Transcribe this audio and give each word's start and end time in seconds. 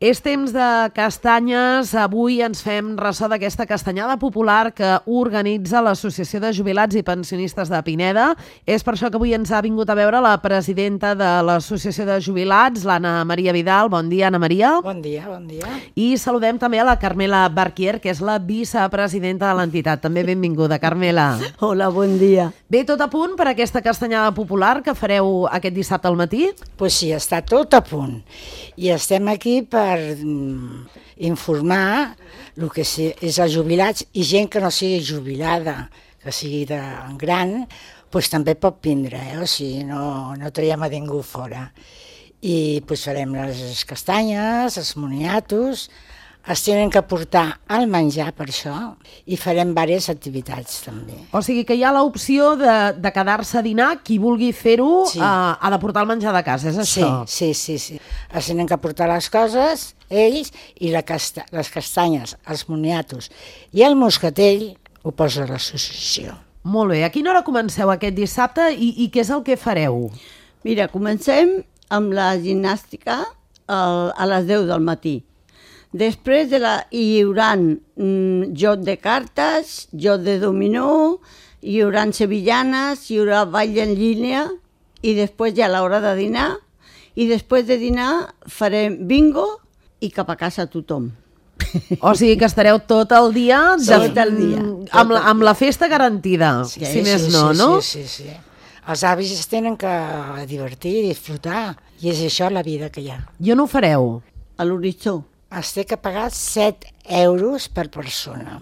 És 0.00 0.22
temps 0.24 0.48
de 0.48 0.66
castanyes. 0.96 1.90
Avui 1.92 2.38
ens 2.40 2.62
fem 2.64 2.94
ressò 2.96 3.26
d'aquesta 3.28 3.66
castanyada 3.68 4.14
popular 4.16 4.70
que 4.72 4.94
organitza 5.04 5.82
l'Associació 5.84 6.38
de 6.40 6.54
Jubilats 6.56 6.96
i 6.96 7.02
Pensionistes 7.04 7.68
de 7.68 7.80
Pineda. 7.84 8.30
És 8.64 8.80
per 8.80 8.94
això 8.94 9.10
que 9.12 9.20
avui 9.20 9.34
ens 9.36 9.52
ha 9.52 9.60
vingut 9.60 9.92
a 9.92 9.96
veure 9.98 10.22
la 10.24 10.32
presidenta 10.40 11.10
de 11.12 11.28
l'Associació 11.44 12.06
de 12.08 12.16
Jubilats, 12.24 12.86
l'Anna 12.88 13.26
Maria 13.28 13.52
Vidal. 13.52 13.90
Bon 13.92 14.08
dia, 14.08 14.30
Anna 14.30 14.40
Maria. 14.40 14.70
Bon 14.80 15.02
dia, 15.04 15.26
bon 15.28 15.44
dia. 15.50 15.68
I 15.92 16.16
saludem 16.16 16.56
també 16.56 16.80
a 16.80 16.88
la 16.88 16.96
Carmela 16.96 17.42
Barquier, 17.52 17.98
que 18.00 18.08
és 18.08 18.24
la 18.24 18.38
vicepresidenta 18.40 19.52
de 19.52 19.60
l'entitat. 19.60 20.00
També 20.00 20.24
benvinguda, 20.24 20.80
Carmela. 20.80 21.34
Hola, 21.68 21.90
bon 21.92 22.16
dia. 22.16 22.48
Bé, 22.72 22.86
tot 22.88 23.04
a 23.04 23.10
punt 23.12 23.36
per 23.36 23.50
aquesta 23.52 23.84
castanyada 23.84 24.32
popular 24.32 24.78
que 24.80 24.96
fareu 24.96 25.44
aquest 25.52 25.76
dissabte 25.76 26.08
al 26.08 26.16
matí? 26.16 26.46
Doncs 26.48 26.74
pues 26.80 26.96
sí, 27.02 27.12
està 27.12 27.44
tot 27.44 27.76
a 27.76 27.84
punt. 27.84 28.22
I 28.80 28.94
estem 28.96 29.28
aquí 29.28 29.58
per 29.60 29.89
mm, 29.98 30.84
informar 31.26 32.16
el 32.56 32.68
que 32.70 32.84
és 32.84 33.38
els 33.38 33.54
jubilats 33.54 34.04
i 34.12 34.26
gent 34.26 34.50
que 34.52 34.62
no 34.62 34.70
sigui 34.70 35.00
jubilada, 35.04 35.88
que 36.20 36.34
sigui 36.34 36.66
de 36.68 36.80
gran, 37.18 37.64
pues 38.10 38.28
també 38.30 38.56
pot 38.58 38.78
vindre, 38.84 39.20
eh? 39.32 39.38
o 39.40 39.46
sigui, 39.46 39.84
no, 39.88 40.34
no 40.36 40.50
traiem 40.54 40.82
a 40.82 40.90
ningú 40.92 41.22
fora. 41.22 41.68
I 42.40 42.80
pues, 42.88 43.04
farem 43.04 43.34
les 43.36 43.84
castanyes, 43.88 44.78
els 44.80 44.94
moniatos, 44.96 45.88
es 46.48 46.62
tenen 46.64 46.90
que 46.90 47.02
portar 47.04 47.60
el 47.76 47.86
menjar 47.90 48.30
per 48.36 48.46
això 48.48 48.74
i 49.28 49.36
farem 49.40 49.74
diverses 49.74 50.10
activitats 50.14 50.80
també. 50.86 51.18
O 51.36 51.42
sigui 51.44 51.66
que 51.68 51.76
hi 51.76 51.84
ha 51.84 51.92
l'opció 51.94 52.54
de, 52.60 52.76
de 52.96 53.12
quedar-se 53.14 53.60
a 53.60 53.64
dinar, 53.64 53.90
qui 54.06 54.18
vulgui 54.22 54.50
fer-ho 54.56 55.04
sí. 55.10 55.20
uh, 55.20 55.54
ha 55.60 55.70
de 55.72 55.78
portar 55.82 56.04
el 56.06 56.10
menjar 56.10 56.34
de 56.36 56.42
casa, 56.46 56.70
és 56.72 56.80
això? 56.80 57.12
Sí, 57.28 57.52
sí, 57.54 57.78
sí, 57.78 57.96
sí. 57.98 58.00
Es 58.32 58.50
tenen 58.50 58.68
que 58.70 58.78
portar 58.80 59.10
les 59.12 59.28
coses, 59.32 59.90
ells, 60.10 60.52
i 60.80 60.92
la 60.94 61.04
casta 61.06 61.44
les 61.54 61.70
castanyes, 61.70 62.36
els 62.50 62.66
moniatos 62.68 63.30
i 63.76 63.84
el 63.86 63.96
moscatell 63.98 64.70
ho 65.04 65.12
posa 65.16 65.46
l'associació. 65.48 66.34
Molt 66.70 66.92
bé. 66.92 67.04
A 67.06 67.12
quina 67.12 67.32
hora 67.32 67.44
comenceu 67.46 67.88
aquest 67.92 68.16
dissabte 68.16 68.66
i, 68.74 68.92
i 69.04 69.08
què 69.12 69.22
és 69.22 69.30
el 69.32 69.44
que 69.46 69.56
fareu? 69.56 70.10
Mira, 70.66 70.90
comencem 70.92 71.60
amb 71.90 72.12
la 72.12 72.34
gimnàstica 72.40 73.22
a 73.70 74.26
les 74.26 74.48
10 74.48 74.66
del 74.68 74.82
matí 74.82 75.20
Després 75.90 76.46
de 76.50 76.60
la, 76.62 76.76
hi 76.94 77.18
haurà 77.24 77.56
mm, 77.58 78.52
joc 78.54 78.84
de 78.86 78.94
cartes, 79.02 79.88
joc 79.90 80.22
de 80.22 80.36
dominó, 80.38 81.18
hi 81.66 81.80
haurà 81.82 82.04
sevillanes, 82.14 83.08
hi 83.10 83.18
haurà 83.18 83.42
ball 83.50 83.74
en 83.82 83.96
línia 83.98 84.44
i 85.02 85.16
després 85.18 85.56
ja 85.56 85.66
a 85.66 85.72
l'hora 85.72 85.98
de 86.04 86.12
dinar 86.14 86.52
i 87.18 87.26
després 87.26 87.66
de 87.66 87.76
dinar 87.80 88.30
farem 88.46 89.00
bingo 89.08 89.46
i 90.00 90.12
cap 90.14 90.30
a 90.30 90.36
casa 90.38 90.68
tothom. 90.70 91.10
O 92.06 92.14
sigui 92.14 92.36
que 92.38 92.46
estareu 92.46 92.78
tot 92.86 93.10
el 93.12 93.34
dia, 93.34 93.58
de, 93.76 93.90
tot 93.90 94.20
el 94.22 94.30
dia 94.36 94.62
tot 94.62 94.94
amb, 95.02 95.10
la, 95.16 95.24
amb 95.32 95.42
la 95.42 95.56
festa 95.58 95.90
garantida, 95.90 96.52
sí, 96.70 96.84
si 96.84 97.00
sí, 97.00 97.02
més 97.02 97.26
sí, 97.26 97.32
no, 97.34 97.42
sí, 97.50 97.58
no? 97.58 97.68
Sí, 97.82 98.06
sí, 98.06 98.30
sí. 98.30 98.38
Els 98.90 99.02
avis 99.04 99.34
es 99.34 99.50
tenen 99.50 99.74
que 99.78 99.90
divertir, 100.48 101.02
disfrutar, 101.04 101.74
i 102.00 102.14
és 102.14 102.22
això 102.30 102.48
la 102.50 102.62
vida 102.62 102.88
que 102.94 103.02
hi 103.02 103.10
ha. 103.10 103.18
I 103.42 103.52
on 103.52 103.66
ho 103.66 103.68
fareu? 103.70 104.14
A 104.56 104.64
l'horitzó 104.64 105.18
es 105.58 105.72
té 105.74 105.84
que 105.88 105.98
pagar 105.98 106.28
7 106.30 106.94
euros 107.24 107.68
per 107.74 107.88
persona 107.90 108.60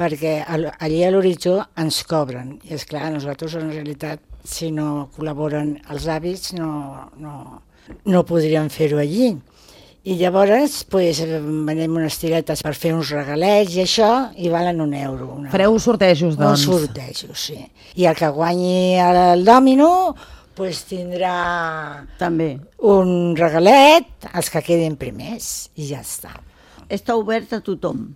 perquè 0.00 0.40
allí 0.48 1.02
a 1.04 1.10
l'horitzó 1.12 1.58
ens 1.80 2.02
cobren 2.08 2.56
i 2.64 2.74
és 2.76 2.86
clar, 2.88 3.10
nosaltres 3.12 3.56
en 3.60 3.72
realitat 3.72 4.22
si 4.44 4.70
no 4.72 5.10
col·laboren 5.16 5.74
els 5.92 6.08
avis 6.08 6.52
no, 6.56 6.70
no, 7.20 7.34
no 8.08 8.26
podríem 8.28 8.70
fer-ho 8.72 9.00
allí 9.02 9.34
i 10.00 10.14
llavors 10.16 10.78
pues, 10.88 11.20
venem 11.20 11.96
unes 12.00 12.16
tiretes 12.16 12.62
per 12.64 12.72
fer 12.72 12.94
uns 12.96 13.10
regalets 13.12 13.74
i 13.76 13.82
això, 13.82 14.08
i 14.40 14.48
valen 14.48 14.80
un 14.80 14.94
euro. 14.96 15.26
Una... 15.34 15.50
Fareu 15.52 15.76
sortejos, 15.76 16.38
doncs? 16.40 16.64
Uns 16.64 16.86
sortejos, 16.86 17.42
sí. 17.50 17.58
I 18.00 18.08
el 18.08 18.16
que 18.16 18.30
guanyi 18.32 18.96
el 19.04 19.44
dòmino 19.44 19.90
pues 20.58 20.82
tindrà 20.88 22.06
també 22.20 22.54
un 22.86 23.36
regalet, 23.38 24.08
els 24.34 24.50
que 24.52 24.62
quedin 24.66 24.98
primers, 25.00 25.70
i 25.78 25.88
ja 25.92 26.02
està. 26.04 26.34
Està 26.90 27.16
obert 27.18 27.52
a 27.54 27.60
tothom. 27.64 28.10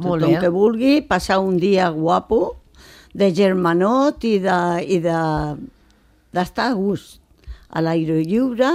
Molt 0.00 0.22
tothom 0.22 0.36
bé. 0.36 0.40
que 0.40 0.52
vulgui 0.54 0.94
passar 1.04 1.40
un 1.44 1.58
dia 1.60 1.90
guapo, 1.92 2.56
de 3.12 3.32
germanot 3.34 4.22
i 4.24 4.38
de, 4.38 4.58
i 4.86 5.00
de 5.02 5.20
d'estar 6.30 6.70
a 6.70 6.74
gust 6.78 7.18
a 7.70 7.82
l'aire 7.82 8.20
lliure 8.22 8.70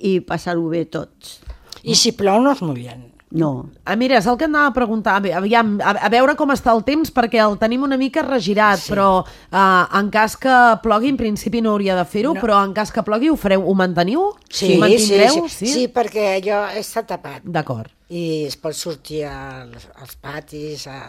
i 0.00 0.18
passar-ho 0.24 0.64
bé 0.72 0.86
tots. 0.88 1.40
I 1.84 1.96
si 1.98 2.14
plou 2.16 2.40
no 2.40 2.54
es 2.56 2.62
mullen. 2.64 3.11
No. 3.32 3.70
Ah, 3.84 3.96
mira, 3.96 4.18
és 4.20 4.26
el 4.28 4.36
que 4.36 4.44
anava 4.44 4.68
a 4.70 4.74
preguntar. 4.76 5.16
Aviam, 5.16 5.74
a, 5.80 5.94
a 6.04 6.10
veure 6.12 6.34
com 6.36 6.52
està 6.52 6.74
el 6.76 6.82
temps, 6.84 7.08
perquè 7.14 7.40
el 7.40 7.56
tenim 7.60 7.86
una 7.86 7.96
mica 7.96 8.24
regirat, 8.26 8.82
sí. 8.84 8.92
però 8.92 9.08
uh, 9.24 9.62
en 9.98 10.10
cas 10.12 10.36
que 10.40 10.56
plogui, 10.84 11.14
en 11.14 11.20
principi 11.20 11.62
no 11.64 11.72
hauria 11.72 11.96
de 11.96 12.04
fer-ho, 12.04 12.34
no. 12.36 12.42
però 12.44 12.60
en 12.66 12.74
cas 12.76 12.92
que 12.92 13.04
plogui 13.06 13.32
ho 13.32 13.38
fareu, 13.40 13.64
ho 13.64 13.74
manteniu? 13.78 14.28
Sí, 14.50 14.74
sí, 14.76 14.98
sí, 15.06 15.46
sí, 15.48 15.72
sí, 15.72 15.86
perquè 15.92 16.28
allò 16.36 16.66
està 16.78 17.06
tapat. 17.08 17.40
D'acord. 17.44 17.88
I 18.12 18.44
es 18.50 18.58
pot 18.60 18.76
sortir 18.76 19.24
als, 19.30 19.88
als 19.96 20.18
patis, 20.20 20.84
a, 20.92 21.00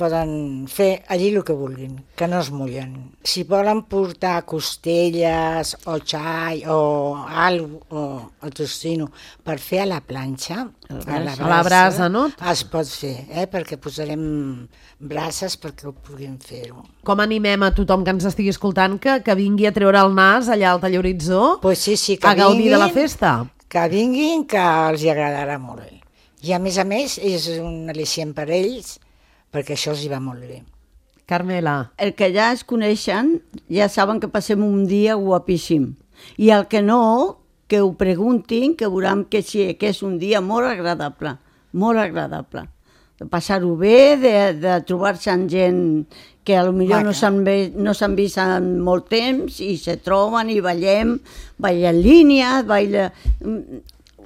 poden 0.00 0.64
fer 0.72 1.02
allí 1.12 1.28
el 1.34 1.42
que 1.44 1.52
vulguin, 1.52 1.98
que 2.16 2.26
no 2.28 2.40
es 2.40 2.48
mullen. 2.50 2.94
Si 3.22 3.44
volen 3.44 3.82
portar 3.90 4.46
costelles 4.48 5.74
o 5.84 5.98
xai 6.00 6.64
o 6.72 7.16
algo, 7.20 7.82
o 7.92 8.02
el 8.42 8.54
tostino 8.56 9.10
per 9.44 9.58
fer 9.60 9.82
a 9.84 9.90
la 9.90 10.00
planxa, 10.00 10.64
a 10.88 11.18
la 11.20 11.34
brasa, 11.36 11.44
a 11.44 11.50
la 11.50 11.62
brasa 11.66 12.08
no? 12.08 12.24
es 12.52 12.64
pot 12.64 12.88
fer, 12.88 13.26
eh? 13.28 13.44
perquè 13.50 13.76
posarem 13.76 14.24
braces 15.00 15.58
perquè 15.60 15.90
ho 15.90 15.92
puguin 15.92 16.38
fer-ho. 16.40 16.86
Com 17.04 17.20
animem 17.20 17.68
a 17.68 17.72
tothom 17.76 18.06
que 18.06 18.16
ens 18.16 18.28
estigui 18.30 18.54
escoltant 18.54 18.96
que, 19.02 19.20
que 19.26 19.36
vingui 19.36 19.68
a 19.68 19.74
treure 19.76 20.00
el 20.00 20.16
nas 20.16 20.48
allà 20.48 20.72
al 20.72 20.80
talloritzó 20.80 21.58
pues 21.60 21.84
sí, 21.84 21.96
sí, 22.00 22.16
que 22.16 22.28
a 22.28 22.34
gaudir 22.34 22.70
vinguin, 22.70 22.78
de 22.78 22.82
la 22.86 22.90
festa? 22.96 23.36
Que 23.68 23.84
vinguin, 23.92 24.48
que 24.48 24.64
els 24.90 25.04
agradarà 25.04 25.60
molt. 25.60 26.00
I 26.40 26.54
a 26.56 26.58
més 26.58 26.80
a 26.80 26.88
més 26.88 27.18
és 27.20 27.46
un 27.60 27.92
al·licient 27.92 28.32
per 28.32 28.48
ells, 28.48 28.96
perquè 29.52 29.76
això 29.76 29.94
els 29.94 30.04
hi 30.04 30.10
va 30.12 30.20
molt 30.22 30.46
bé. 30.46 30.62
Carmela. 31.30 31.92
El 31.98 32.16
que 32.18 32.32
ja 32.34 32.50
es 32.54 32.64
coneixen, 32.66 33.36
ja 33.70 33.86
saben 33.88 34.18
que 34.18 34.30
passem 34.30 34.64
un 34.66 34.86
dia 34.90 35.14
guapíssim. 35.14 35.92
I 36.42 36.50
el 36.56 36.66
que 36.66 36.82
no, 36.82 37.38
que 37.70 37.80
ho 37.80 37.92
preguntin, 37.94 38.74
que 38.74 38.90
veuran 38.90 39.24
que 39.30 39.44
sí, 39.46 39.62
que 39.78 39.92
és 39.94 40.02
un 40.02 40.18
dia 40.18 40.40
molt 40.42 40.66
agradable, 40.66 41.36
molt 41.72 42.02
agradable. 42.02 42.66
De 43.20 43.28
passar-ho 43.30 43.76
bé, 43.78 44.16
de, 44.18 44.34
de 44.58 44.74
trobar-se 44.88 45.30
amb 45.30 45.46
gent 45.52 45.80
que 46.42 46.56
a 46.56 46.64
lo 46.66 46.72
millor 46.72 47.04
no 47.04 47.12
s'han 47.14 47.44
no 47.44 47.94
vist 48.16 48.40
en 48.42 48.72
molt 48.82 49.10
temps 49.12 49.60
i 49.62 49.76
se 49.78 49.98
troben 50.02 50.50
i 50.50 50.58
ballem, 50.64 51.18
balla 51.58 51.94
en 51.94 52.02
línia, 52.02 52.62
balla... 52.66 53.10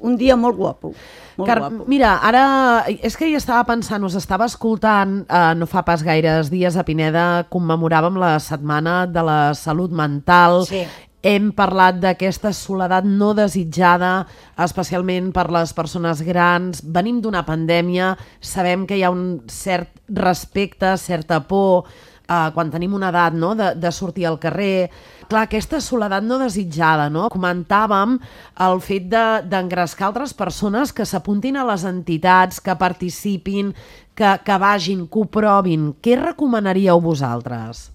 Un 0.04 0.18
dia 0.20 0.36
molt 0.36 0.58
guapo. 0.58 0.92
Molt 1.38 1.48
Car 1.48 1.58
guapo. 1.62 1.86
Mira, 1.90 2.18
ara 2.22 2.44
és 2.92 3.16
que 3.16 3.28
hi 3.30 3.38
estava 3.38 3.64
pensant, 3.68 4.04
us 4.06 4.18
estava 4.18 4.46
escoltant, 4.50 5.22
eh, 5.24 5.54
no 5.56 5.66
fa 5.70 5.82
pas 5.86 6.04
gaires 6.04 6.52
dies 6.52 6.76
a 6.76 6.84
Pineda 6.84 7.46
commemoràvem 7.50 8.20
la 8.20 8.36
Setmana 8.38 9.04
de 9.10 9.24
la 9.24 9.40
Salut 9.58 9.90
Mental. 9.90 10.62
Sí. 10.68 10.84
Hem 11.24 11.54
parlat 11.56 12.02
d'aquesta 12.02 12.52
soledat 12.52 13.06
no 13.08 13.32
desitjada, 13.32 14.26
especialment 14.60 15.30
per 15.32 15.46
les 15.50 15.72
persones 15.72 16.20
grans. 16.20 16.82
Venim 16.84 17.22
d'una 17.24 17.46
pandèmia, 17.48 18.12
sabem 18.44 18.84
que 18.84 18.98
hi 18.98 19.06
ha 19.06 19.10
un 19.10 19.40
cert 19.48 19.88
respecte, 20.12 20.98
certa 21.00 21.40
por, 21.48 21.88
eh, 22.28 22.50
quan 22.54 22.70
tenim 22.72 22.94
una 22.96 23.10
edat 23.12 23.36
no? 23.36 23.54
de, 23.58 23.72
de 23.76 23.92
sortir 23.92 24.26
al 24.28 24.38
carrer. 24.42 24.90
Clar, 25.28 25.44
aquesta 25.46 25.80
soledat 25.80 26.24
no 26.24 26.38
desitjada, 26.40 27.08
no? 27.12 27.28
Comentàvem 27.32 28.18
el 28.66 28.80
fet 28.84 29.08
d'engrescar 29.08 30.06
de, 30.06 30.10
altres 30.12 30.34
persones 30.36 30.92
que 30.92 31.06
s'apuntin 31.08 31.56
a 31.56 31.64
les 31.68 31.86
entitats, 31.88 32.60
que 32.60 32.76
participin, 32.80 33.72
que, 34.14 34.36
que 34.44 34.58
vagin, 34.60 35.06
que 35.08 35.22
ho 35.22 35.26
provin. 35.26 35.92
Què 36.04 36.18
recomanaríeu 36.20 37.00
vosaltres? 37.02 37.88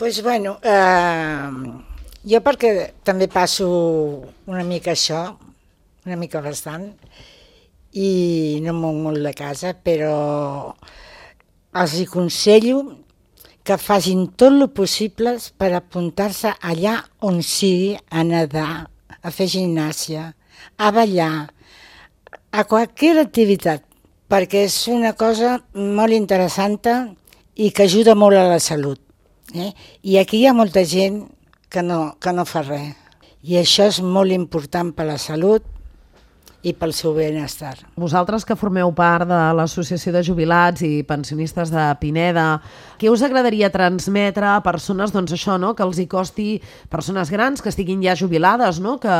Pues 0.00 0.22
bueno, 0.24 0.56
eh, 0.64 1.50
jo 2.24 2.40
perquè 2.40 2.72
també 3.04 3.28
passo 3.28 3.68
una 4.48 4.64
mica 4.64 4.94
això, 4.94 5.26
una 6.06 6.16
mica 6.16 6.40
bastant, 6.40 6.88
i 7.92 8.60
no 8.64 8.72
moc 8.78 8.96
molt 9.04 9.20
de 9.26 9.34
casa, 9.36 9.74
però 9.74 10.72
els 11.76 11.94
aconsello 12.00 12.80
que 13.70 13.76
facin 13.78 14.24
tot 14.34 14.50
el 14.50 14.66
possible 14.74 15.36
per 15.54 15.68
apuntar-se 15.78 16.50
allà 16.66 16.96
on 17.22 17.36
sigui 17.46 17.92
a 18.10 18.24
nedar, 18.26 18.88
a 19.22 19.30
fer 19.30 19.46
gimnàsia, 19.52 20.24
a 20.74 20.88
ballar, 20.90 21.46
a 22.50 22.64
qualsevol 22.66 23.20
activitat, 23.22 23.84
perquè 24.26 24.64
és 24.66 24.74
una 24.90 25.12
cosa 25.14 25.60
molt 25.74 26.16
interessant 26.18 26.80
i 27.54 27.70
que 27.70 27.86
ajuda 27.86 28.16
molt 28.18 28.40
a 28.40 28.48
la 28.50 28.58
salut. 28.58 28.98
Eh? 29.54 29.70
I 30.02 30.18
aquí 30.18 30.40
hi 30.40 30.48
ha 30.50 30.56
molta 30.56 30.82
gent 30.82 31.28
que 31.70 31.86
no, 31.86 32.16
que 32.18 32.34
no 32.34 32.42
fa 32.42 32.64
res. 32.66 32.96
I 33.46 33.62
això 33.62 33.86
és 33.86 34.02
molt 34.02 34.34
important 34.34 34.90
per 34.90 35.06
la 35.12 35.18
salut 35.22 35.62
i 36.62 36.74
pel 36.76 36.92
seu 36.92 37.14
benestar. 37.16 37.72
Vosaltres 37.96 38.44
que 38.44 38.56
formeu 38.58 38.90
part 38.92 39.24
de 39.28 39.38
l'Associació 39.56 40.12
de 40.12 40.20
Jubilats 40.26 40.82
i 40.84 41.00
Pensionistes 41.08 41.72
de 41.72 41.86
Pineda, 42.02 42.60
què 43.00 43.08
us 43.08 43.22
agradaria 43.24 43.70
transmetre 43.72 44.44
a 44.50 44.60
persones, 44.64 45.14
doncs 45.14 45.32
això, 45.36 45.56
no?, 45.60 45.72
que 45.76 45.86
els 45.86 46.00
hi 46.02 46.06
costi, 46.10 46.48
persones 46.92 47.32
grans 47.32 47.64
que 47.64 47.72
estiguin 47.72 48.04
ja 48.04 48.16
jubilades, 48.18 48.80
no?, 48.84 48.98
que 49.00 49.16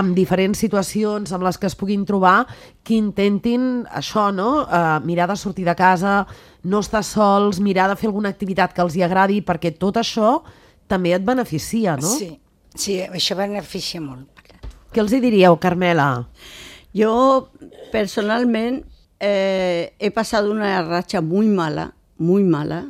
amb 0.00 0.16
diferents 0.16 0.64
situacions 0.64 1.34
amb 1.36 1.44
les 1.44 1.60
que 1.60 1.68
es 1.68 1.76
puguin 1.76 2.06
trobar, 2.08 2.46
que 2.80 2.96
intentin 2.96 3.84
això, 3.92 4.30
no?, 4.32 4.64
uh, 4.64 4.96
mirar 5.04 5.28
de 5.28 5.36
sortir 5.36 5.68
de 5.68 5.76
casa, 5.76 6.22
no 6.64 6.80
estar 6.80 7.04
sols, 7.04 7.60
mirar 7.60 7.90
de 7.92 7.98
fer 8.00 8.08
alguna 8.08 8.32
activitat 8.32 8.72
que 8.72 8.84
els 8.84 8.96
hi 8.96 9.04
agradi, 9.04 9.42
perquè 9.44 9.76
tot 9.76 10.00
això 10.00 10.38
també 10.88 11.12
et 11.12 11.24
beneficia, 11.24 11.98
no? 12.00 12.16
Sí, 12.16 12.32
sí, 12.72 13.02
això 13.04 13.36
beneficia 13.36 14.00
molt. 14.00 14.32
Què 14.88 15.02
els 15.04 15.12
hi 15.12 15.20
diríeu, 15.20 15.58
Carmela? 15.60 16.08
Yo 16.98 17.52
personalmente 17.92 18.88
eh, 19.20 19.94
he 20.00 20.10
pasado 20.10 20.50
una 20.50 20.82
racha 20.82 21.20
muy 21.20 21.46
mala, 21.46 21.94
muy 22.16 22.42
mala, 22.42 22.88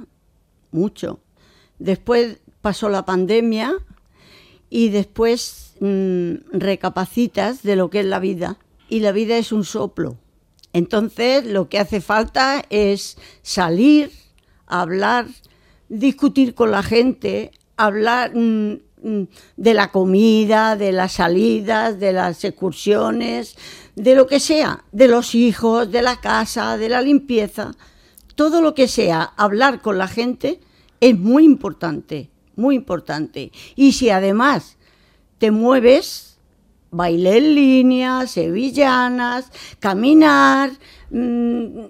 mucho. 0.71 1.21
Después 1.79 2.39
pasó 2.63 2.89
la 2.89 3.05
pandemia 3.05 3.75
y 4.71 4.89
después 4.89 5.75
mmm, 5.81 6.37
recapacitas 6.53 7.63
de 7.63 7.77
lo 7.77 7.91
que 7.91 8.01
es 8.01 8.07
la 8.07 8.19
vida. 8.19 8.57
Y 8.89 9.01
la 9.01 9.13
vida 9.13 9.37
es 9.37 9.53
un 9.53 9.65
soplo. 9.65 10.17
Entonces 10.73 11.45
lo 11.45 11.69
que 11.69 11.79
hace 11.79 12.01
falta 12.01 12.65
es 12.71 13.19
salir, 13.43 14.11
hablar, 14.67 15.27
discutir 15.91 16.55
con 16.55 16.71
la 16.71 16.83
gente, 16.83 17.51
hablar, 17.77 18.35
mmm, 18.35 18.77
de 19.57 19.75
la 19.75 19.91
comida, 19.93 20.77
de 20.77 20.93
las 20.93 21.13
salidas, 21.13 22.01
de 22.01 22.13
las 22.13 22.45
excursiones, 22.45 23.57
de 23.99 24.15
lo 24.15 24.27
que 24.27 24.39
sea, 24.41 24.85
de 24.93 25.09
los 25.09 25.35
hijos, 25.35 25.91
de 25.91 26.03
la 26.03 26.21
casa, 26.21 26.77
de 26.77 26.89
la 26.89 27.03
limpieza, 27.03 27.73
todo 28.37 28.63
lo 28.63 28.73
que 28.75 28.87
sea, 28.87 29.23
hablar 29.37 29.83
con 29.83 29.99
la 29.99 30.07
gente 30.07 30.61
es 31.01 31.19
muy 31.19 31.45
importante, 31.45 32.31
muy 32.55 32.77
importante. 32.77 33.51
Y 33.75 33.93
si 33.93 34.11
además 34.11 34.77
te 35.39 35.51
mueves, 35.51 36.39
baile 36.91 37.39
en 37.39 37.55
línea, 37.55 38.27
sevillanas, 38.29 39.51
caminar, 39.81 40.71
mmm, 41.11 41.87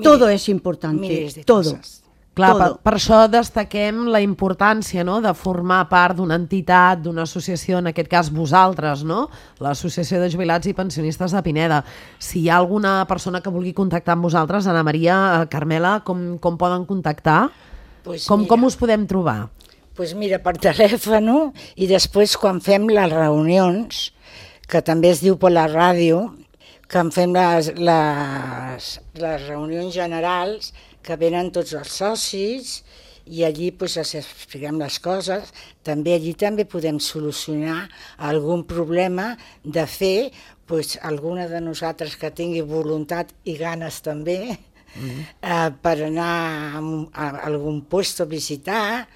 todo 0.00 0.28
es 0.28 0.48
importante, 0.48 1.42
todo. 1.44 1.72
Cosas. 1.72 2.04
Clar, 2.36 2.50
per, 2.60 2.66
per 2.84 2.92
això 2.98 3.22
destaquem 3.32 4.02
la 4.12 4.20
importància 4.20 5.00
no?, 5.08 5.22
de 5.24 5.32
formar 5.32 5.86
part 5.88 6.18
d'una 6.18 6.36
entitat, 6.36 7.00
d'una 7.00 7.24
associació, 7.24 7.78
en 7.80 7.88
aquest 7.88 8.10
cas 8.12 8.28
vosaltres, 8.28 9.06
no? 9.08 9.22
l'Associació 9.64 10.20
de 10.20 10.28
Jubilats 10.28 10.68
i 10.68 10.74
Pensionistes 10.76 11.32
de 11.32 11.40
Pineda. 11.46 11.80
Si 12.20 12.42
hi 12.42 12.50
ha 12.50 12.58
alguna 12.60 12.98
persona 13.08 13.40
que 13.40 13.52
vulgui 13.52 13.72
contactar 13.72 14.18
amb 14.18 14.28
vosaltres, 14.28 14.68
Ana 14.68 14.84
Maria, 14.84 15.16
eh, 15.16 15.46
Carmela, 15.48 16.02
com, 16.04 16.34
com 16.36 16.58
poden 16.60 16.84
contactar? 16.84 17.46
Pues 18.04 18.26
com, 18.28 18.44
mira, 18.44 18.52
com 18.52 18.68
us 18.68 18.76
podem 18.76 19.06
trobar? 19.08 19.46
Doncs 19.46 19.96
pues 19.96 20.12
mira, 20.12 20.36
per 20.44 20.58
telèfon 20.60 21.30
i 21.72 21.88
després 21.88 22.36
quan 22.36 22.60
fem 22.60 22.84
les 22.92 23.14
reunions, 23.16 24.10
que 24.68 24.84
també 24.84 25.14
es 25.14 25.24
diu 25.24 25.38
per 25.40 25.54
la 25.54 25.64
ràdio, 25.72 26.26
que 26.86 27.00
en 27.00 27.08
fem 27.14 27.32
les, 27.32 27.72
les, 27.80 28.90
les 29.24 29.48
reunions 29.48 29.94
generals, 29.94 30.74
que 31.06 31.16
venen 31.20 31.52
tots 31.54 31.74
els 31.78 31.92
socis 32.02 32.80
i 33.26 33.42
allí 33.46 33.72
pues, 33.74 33.96
expliquem 33.98 34.78
les 34.82 34.98
coses. 35.02 35.50
També 35.86 36.14
allí 36.14 36.34
també 36.38 36.66
podem 36.66 36.98
solucionar 37.02 37.86
algun 38.30 38.64
problema 38.66 39.34
de 39.62 39.86
fer 39.90 40.30
pues, 40.66 40.96
alguna 41.02 41.48
de 41.50 41.60
nosaltres 41.62 42.16
que 42.18 42.30
tingui 42.30 42.62
voluntat 42.66 43.32
i 43.44 43.56
ganes 43.58 44.00
també 44.02 44.40
mm 44.46 45.08
-hmm. 45.08 45.22
eh, 45.42 45.70
per 45.82 45.96
anar 46.06 46.34
a, 46.78 46.80
a 47.12 47.26
algun 47.46 47.84
lloc 47.90 48.20
a 48.20 48.24
visitar, 48.24 49.08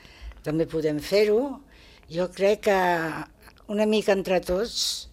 també 0.42 0.66
podem 0.66 0.98
fer-ho. 0.98 1.60
Jo 2.08 2.28
crec 2.28 2.60
que 2.60 2.80
una 3.68 3.86
mica 3.86 4.12
entre 4.12 4.40
tots 4.40 5.08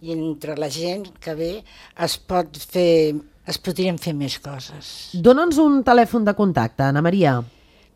i 0.00 0.12
entre 0.12 0.56
la 0.56 0.68
gent 0.68 1.06
que 1.20 1.34
ve 1.34 1.62
es 2.04 2.16
pot 2.18 2.56
fer 2.56 3.14
es 3.50 3.58
podrien 3.58 3.98
fer 3.98 4.14
més 4.16 4.38
coses. 4.42 5.10
Dóna'ns 5.14 5.58
un 5.62 5.82
telèfon 5.86 6.24
de 6.26 6.34
contacte, 6.38 6.86
Ana 6.86 7.02
Maria. 7.02 7.40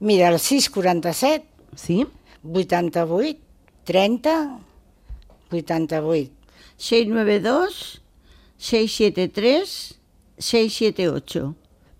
Mira, 0.04 0.28
el 0.28 0.38
647 0.42 1.78
sí? 1.78 2.02
88 2.44 3.38
30 3.84 4.34
88. 5.50 6.30
692 6.76 8.02
673 8.58 10.00
678. 10.38 11.54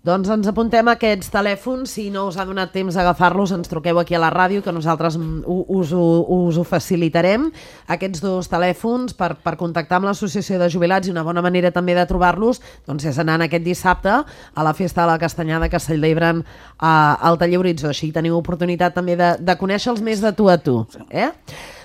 Doncs 0.05 0.29
ens 0.29 0.45
apuntem 0.45 0.85
aquests 0.91 1.31
telèfons, 1.33 1.89
si 1.95 2.03
no 2.13 2.27
us 2.29 2.35
ha 2.37 2.43
donat 2.45 2.69
temps 2.69 2.93
d'agafar-los, 2.93 3.55
ens 3.55 3.71
truqueu 3.71 3.97
aquí 3.97 4.13
a 4.13 4.19
la 4.21 4.29
ràdio, 4.29 4.61
que 4.61 4.73
nosaltres 4.75 5.15
us 5.17 5.93
ho, 5.97 6.03
us 6.35 6.59
ho 6.61 6.65
facilitarem, 6.67 7.47
aquests 7.89 8.21
dos 8.21 8.51
telèfons 8.51 9.15
per, 9.17 9.31
per 9.41 9.55
contactar 9.57 9.97
amb 9.97 10.11
l'Associació 10.11 10.59
de 10.61 10.69
Jubilats 10.69 11.09
i 11.09 11.13
una 11.15 11.25
bona 11.25 11.41
manera 11.41 11.73
també 11.73 11.95
de 11.97 12.05
trobar-los 12.05 12.61
doncs 12.85 13.07
és 13.09 13.17
anant 13.23 13.47
aquest 13.47 13.65
dissabte 13.65 14.13
a 14.21 14.67
la 14.67 14.75
Festa 14.77 15.01
de 15.01 15.09
la 15.09 15.17
Castanyada 15.17 15.71
que 15.73 15.81
celebren 15.81 16.43
a, 16.77 16.93
al 17.17 17.41
Taller 17.41 17.63
Horitzó, 17.63 17.89
així 17.89 18.11
teniu 18.13 18.37
oportunitat 18.37 18.93
també 18.93 19.17
de, 19.17 19.31
de 19.41 19.57
conèixer-los 19.57 20.05
més 20.05 20.21
de 20.21 20.35
tu 20.37 20.53
a 20.53 20.59
tu. 20.61 20.83
Eh? 21.09 21.31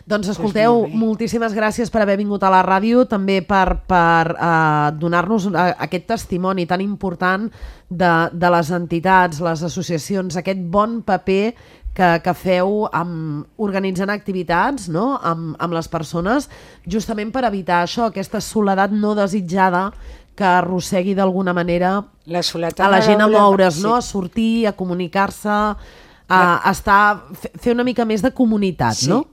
Doncs 0.08 0.30
escolteu, 0.32 0.84
pues 0.84 0.94
moltíssimes 0.96 1.54
gràcies 1.56 1.90
per 1.92 2.02
haver 2.02 2.16
vingut 2.20 2.42
a 2.44 2.50
la 2.52 2.62
ràdio, 2.64 3.04
també 3.08 3.40
per, 3.46 3.82
per 3.88 4.32
uh, 4.32 4.88
donar-nos 4.96 5.50
uh, 5.50 5.66
aquest 5.86 6.06
testimoni 6.08 6.66
tan 6.66 6.80
important 6.80 7.50
de, 7.90 8.14
de 8.32 8.52
les 8.56 8.70
entitats, 8.72 9.42
les 9.44 9.66
associacions, 9.66 10.38
aquest 10.40 10.62
bon 10.72 11.00
paper 11.06 11.52
que, 11.94 12.10
que 12.24 12.34
feu 12.38 12.86
amb, 12.96 13.46
organitzant 13.60 14.12
activitats 14.14 14.88
no? 14.92 15.12
amb, 15.16 15.54
amb 15.58 15.76
les 15.76 15.90
persones, 15.90 16.48
justament 16.86 17.32
per 17.34 17.44
evitar 17.48 17.82
això, 17.84 18.08
aquesta 18.08 18.40
soledat 18.44 18.94
no 18.94 19.14
desitjada 19.18 19.90
que 20.38 20.46
arrossegui 20.46 21.14
d'alguna 21.18 21.52
manera 21.52 21.98
la 22.30 22.40
a 22.40 22.88
la 22.88 23.00
gent 23.04 23.20
a 23.20 23.28
moure's, 23.28 23.80
sí. 23.80 23.82
no? 23.84 23.96
a 23.96 24.00
sortir, 24.00 24.66
a 24.66 24.72
comunicar-se, 24.72 25.50
a, 26.30 26.40
a 26.62 26.70
estar, 26.70 27.02
fer 27.60 27.74
una 27.74 27.84
mica 27.84 28.06
més 28.06 28.22
de 28.22 28.30
comunitat, 28.32 29.02
sí. 29.02 29.10
no? 29.10 29.24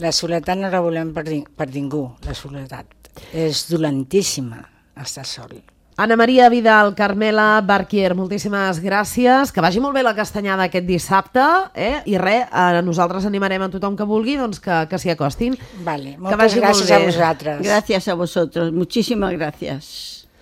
La 0.00 0.12
soledat 0.16 0.56
no 0.56 0.70
la 0.72 0.80
volem 0.80 1.12
per, 1.12 1.26
per 1.56 1.68
ningú, 1.74 2.06
la 2.24 2.36
soledat. 2.36 2.88
És 3.36 3.66
dolentíssima 3.68 4.62
estar 4.96 5.26
sol. 5.28 5.58
Ana 6.00 6.16
Maria 6.16 6.46
Vidal, 6.48 6.94
Carmela 6.96 7.60
Barquier, 7.60 8.14
moltíssimes 8.16 8.78
gràcies. 8.80 9.50
Que 9.52 9.60
vagi 9.60 9.82
molt 9.84 9.98
bé 9.98 10.00
la 10.00 10.14
castanyada 10.16 10.64
aquest 10.70 10.86
dissabte. 10.88 11.44
Eh? 11.76 11.98
I 12.08 12.16
res, 12.16 12.46
a 12.48 12.80
nosaltres 12.80 13.26
animarem 13.28 13.66
a 13.66 13.68
tothom 13.68 13.98
que 13.98 14.06
vulgui 14.08 14.38
doncs 14.40 14.62
que, 14.64 14.78
que 14.88 15.02
s'hi 15.02 15.12
acostin. 15.12 15.58
Vale, 15.84 16.16
moltes 16.16 16.56
que 16.56 16.62
gràcies 16.64 16.94
a 16.96 17.02
vosaltres. 17.04 17.60
Gràcies 17.66 18.08
a 18.08 18.16
vosaltres, 18.16 18.72
muchísimas 18.72 19.36
gràcies. 19.36 19.92